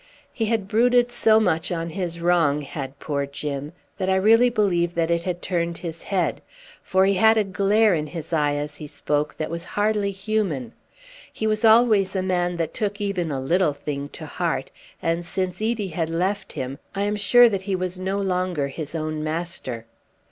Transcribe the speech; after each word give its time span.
He 0.33 0.45
had 0.47 0.67
brooded 0.67 1.11
so 1.11 1.39
much 1.39 1.71
on 1.71 1.91
his 1.91 2.19
wrong, 2.19 2.61
had 2.61 2.97
poor 2.97 3.27
Jim, 3.27 3.71
that 3.99 4.09
I 4.09 4.15
really 4.15 4.49
believe 4.49 4.95
that 4.95 5.11
it 5.11 5.25
had 5.25 5.43
turned 5.43 5.77
his 5.77 6.01
head; 6.01 6.41
for 6.81 7.05
he 7.05 7.13
had 7.13 7.37
a 7.37 7.43
glare 7.43 7.93
in 7.93 8.07
his 8.07 8.33
eyes 8.33 8.57
as 8.63 8.75
he 8.77 8.87
spoke 8.87 9.37
that 9.37 9.51
was 9.51 9.63
hardly 9.77 10.09
human. 10.09 10.73
He 11.31 11.45
was 11.45 11.63
always 11.63 12.15
a 12.15 12.23
man 12.23 12.57
that 12.57 12.73
took 12.73 12.99
even 12.99 13.29
a 13.29 13.39
little 13.39 13.73
thing 13.73 14.09
to 14.09 14.25
heart, 14.25 14.71
and 15.03 15.23
since 15.23 15.57
Edie 15.61 15.89
had 15.89 16.09
left 16.09 16.53
him 16.53 16.79
I 16.95 17.03
am 17.03 17.15
sure 17.15 17.47
that 17.47 17.61
he 17.61 17.75
was 17.75 17.99
no 17.99 18.17
longer 18.17 18.69
his 18.69 18.95
own 18.95 19.23
master. 19.23 19.85